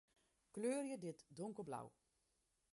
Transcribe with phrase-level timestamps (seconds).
[0.51, 1.91] Kleurje dit donkerblau.